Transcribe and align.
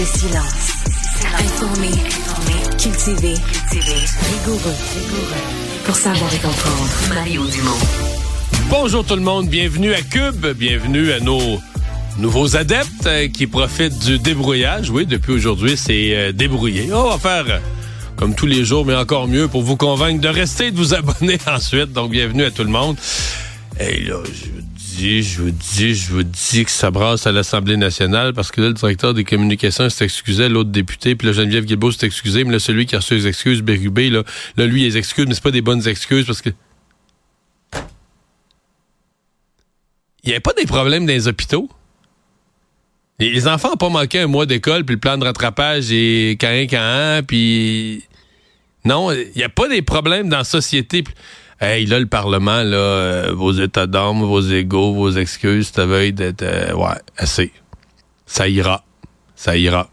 Le 0.00 0.06
silence. 0.06 0.72
Informé. 1.38 1.88
Informé. 1.88 2.54
Cultivé. 2.78 3.34
Cultivé. 3.34 3.96
Rigoureux. 4.32 4.74
Rigoureux. 4.94 5.84
Pour 5.84 5.94
savoir 5.94 6.34
et 6.34 6.38
comprendre. 6.38 6.88
Bonjour 8.70 9.04
tout 9.04 9.16
le 9.16 9.20
monde, 9.20 9.48
bienvenue 9.48 9.92
à 9.92 10.00
Cube, 10.00 10.46
bienvenue 10.56 11.12
à 11.12 11.20
nos 11.20 11.60
nouveaux 12.18 12.56
adeptes 12.56 13.06
euh, 13.06 13.28
qui 13.28 13.46
profitent 13.46 13.98
du 13.98 14.18
débrouillage. 14.18 14.88
Oui, 14.88 15.04
depuis 15.04 15.32
aujourd'hui, 15.32 15.76
c'est 15.76 16.16
euh, 16.16 16.32
débrouillé. 16.32 16.90
On 16.94 17.10
va 17.10 17.18
faire 17.18 17.44
euh, 17.50 17.58
comme 18.16 18.34
tous 18.34 18.46
les 18.46 18.64
jours, 18.64 18.86
mais 18.86 18.94
encore 18.94 19.28
mieux 19.28 19.48
pour 19.48 19.60
vous 19.60 19.76
convaincre 19.76 20.22
de 20.22 20.28
rester 20.28 20.68
et 20.68 20.70
de 20.70 20.78
vous 20.78 20.94
abonner 20.94 21.36
ensuite. 21.46 21.92
Donc, 21.92 22.12
bienvenue 22.12 22.44
à 22.44 22.50
tout 22.50 22.64
le 22.64 22.70
monde. 22.70 22.96
Et 23.78 24.00
là, 24.00 24.16
je 24.24 24.69
dis, 24.90 25.22
je 25.22 25.42
vous 25.42 25.50
dis, 25.50 25.94
je 25.94 26.12
vous 26.12 26.22
dis 26.22 26.64
que 26.64 26.70
ça 26.70 26.90
brasse 26.90 27.26
à 27.26 27.32
l'Assemblée 27.32 27.76
nationale 27.76 28.32
parce 28.32 28.50
que 28.50 28.60
là, 28.60 28.68
le 28.68 28.74
directeur 28.74 29.14
des 29.14 29.24
communications 29.24 29.88
s'est 29.88 30.04
excusé, 30.04 30.48
l'autre 30.48 30.70
député, 30.70 31.14
puis 31.14 31.26
là, 31.26 31.32
Geneviève 31.32 31.64
Guilbeault 31.64 31.92
s'est 31.92 32.06
excusé, 32.06 32.44
mais 32.44 32.52
là, 32.52 32.58
celui 32.58 32.86
qui 32.86 32.94
a 32.94 32.98
reçu 32.98 33.14
les 33.14 33.26
excuses, 33.26 33.62
Bérubé, 33.62 34.10
là, 34.10 34.22
là, 34.56 34.66
lui, 34.66 34.82
les 34.82 34.96
excuses, 34.96 35.26
mais 35.26 35.34
c'est 35.34 35.42
pas 35.42 35.50
des 35.50 35.62
bonnes 35.62 35.86
excuses 35.86 36.26
parce 36.26 36.42
que 36.42 36.50
il 40.22 40.26
n'y 40.26 40.32
avait 40.32 40.40
pas 40.40 40.52
des 40.52 40.66
problèmes 40.66 41.06
dans 41.06 41.12
les 41.12 41.28
hôpitaux. 41.28 41.68
Les 43.18 43.48
enfants 43.48 43.70
n'ont 43.70 43.76
pas 43.76 43.88
manqué 43.88 44.20
un 44.20 44.26
mois 44.26 44.46
d'école, 44.46 44.84
puis 44.84 44.94
le 44.96 45.00
plan 45.00 45.18
de 45.18 45.24
rattrapage 45.24 45.90
est 45.90 46.40
quand 46.40 46.52
quand 46.70 47.22
puis 47.26 48.04
non, 48.84 49.12
il 49.12 49.32
n'y 49.36 49.42
a 49.42 49.48
pas 49.48 49.68
des 49.68 49.82
problèmes 49.82 50.28
dans 50.28 50.38
la 50.38 50.44
société. 50.44 51.04
Hey, 51.60 51.84
là, 51.86 51.98
le 51.98 52.06
Parlement, 52.06 52.62
là, 52.62 52.76
euh, 52.76 53.32
vos 53.34 53.52
états 53.52 53.86
d'âme, 53.86 54.22
vos 54.22 54.40
égaux, 54.40 54.94
vos 54.94 55.10
excuses, 55.10 55.70
ça 55.74 55.84
veut 55.84 56.10
d'être... 56.10 56.42
euh, 56.42 56.72
ouais, 56.72 56.96
assez. 57.18 57.52
Ça 58.26 58.48
ira. 58.48 58.82
Ça 59.36 59.56
ira. 59.58 59.90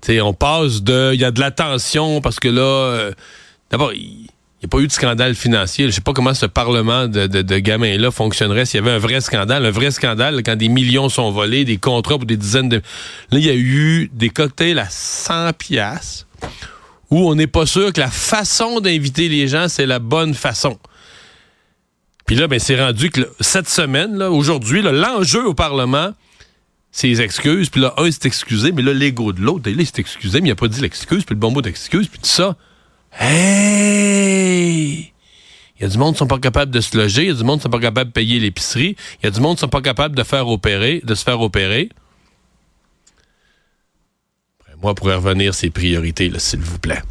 Tu 0.00 0.12
sais, 0.14 0.20
on 0.22 0.32
passe 0.32 0.82
de... 0.82 1.12
Il 1.12 1.20
y 1.20 1.24
a 1.24 1.30
de 1.30 1.40
la 1.40 1.50
tension 1.50 2.20
parce 2.22 2.40
que 2.40 2.48
là... 2.48 2.62
euh, 2.62 3.12
D'abord, 3.70 3.92
il 3.92 4.00
n'y 4.22 4.28
a 4.64 4.68
pas 4.68 4.78
eu 4.78 4.86
de 4.86 4.92
scandale 4.92 5.34
financier. 5.34 5.86
Je 5.86 5.90
sais 5.90 6.00
pas 6.00 6.14
comment 6.14 6.32
ce 6.32 6.46
Parlement 6.46 7.06
de, 7.06 7.26
de, 7.26 7.42
de 7.42 7.58
gamins-là 7.58 8.10
fonctionnerait 8.10 8.64
s'il 8.64 8.80
y 8.80 8.82
avait 8.82 8.92
un 8.96 8.98
vrai 8.98 9.20
scandale. 9.20 9.66
Un 9.66 9.70
vrai 9.70 9.90
scandale, 9.90 10.42
quand 10.42 10.56
des 10.56 10.68
millions 10.68 11.10
sont 11.10 11.30
volés, 11.30 11.66
des 11.66 11.76
contrats 11.76 12.16
pour 12.16 12.26
des 12.26 12.38
dizaines 12.38 12.70
de... 12.70 12.76
Là, 13.30 13.38
il 13.38 13.44
y 13.44 13.50
a 13.50 13.54
eu 13.54 14.10
des 14.14 14.30
cocktails 14.30 14.78
à 14.78 14.86
100 14.88 15.52
piastres 15.54 16.26
où 17.10 17.28
on 17.28 17.34
n'est 17.34 17.46
pas 17.46 17.66
sûr 17.66 17.92
que 17.92 18.00
la 18.00 18.10
façon 18.10 18.80
d'inviter 18.80 19.28
les 19.28 19.48
gens, 19.48 19.68
c'est 19.68 19.86
la 19.86 19.98
bonne 19.98 20.32
façon. 20.32 20.78
Puis 22.26 22.36
là, 22.36 22.48
ben, 22.48 22.58
c'est 22.58 22.80
rendu 22.80 23.10
que 23.10 23.20
cette 23.40 23.68
semaine, 23.68 24.16
là, 24.16 24.30
aujourd'hui, 24.30 24.82
l'enjeu 24.82 25.46
au 25.46 25.54
Parlement, 25.54 26.12
c'est 26.90 27.08
les 27.08 27.20
excuses. 27.20 27.68
Puis 27.68 27.80
là, 27.80 27.92
un 27.98 28.10
s'est 28.10 28.26
excusé, 28.26 28.72
mais 28.72 28.82
là, 28.82 28.94
l'ego 28.94 29.32
de 29.32 29.40
l'autre, 29.40 29.68
il 29.68 29.86
s'est 29.86 29.98
excusé, 29.98 30.40
mais 30.40 30.48
il 30.48 30.52
n'a 30.52 30.56
pas 30.56 30.68
dit 30.68 30.80
l'excuse, 30.80 31.24
puis 31.24 31.34
le 31.34 31.40
bon 31.40 31.50
mot 31.50 31.60
d'excuse, 31.60 32.08
puis 32.08 32.18
tout 32.18 32.26
ça. 32.26 32.56
Hey! 33.18 35.12
Il 35.76 35.82
y 35.82 35.84
a 35.84 35.88
du 35.88 35.98
monde 35.98 36.14
qui 36.14 36.20
sont 36.20 36.26
pas 36.28 36.38
capables 36.38 36.70
de 36.70 36.80
se 36.80 36.96
loger, 36.96 37.22
il 37.22 37.28
y 37.28 37.30
a 37.32 37.34
du 37.34 37.44
monde 37.44 37.58
qui 37.58 37.64
sont 37.64 37.70
pas 37.70 37.80
capables 37.80 38.10
de 38.10 38.14
payer 38.14 38.38
l'épicerie, 38.38 38.96
il 39.20 39.24
y 39.24 39.26
a 39.26 39.30
du 39.30 39.40
monde 39.40 39.56
qui 39.56 39.60
sont 39.60 39.68
pas 39.68 39.82
capables 39.82 40.14
de 40.14 40.22
faire 40.22 40.48
opérer, 40.48 41.02
de 41.04 41.14
se 41.14 41.24
faire 41.24 41.40
opérer. 41.40 41.90
Après, 44.60 44.76
Moi, 44.80 44.94
pour 44.94 45.08
revenir, 45.08 45.52
ses 45.52 45.70
priorités, 45.70 46.32
s'il 46.38 46.60
vous 46.60 46.78
plaît. 46.78 47.02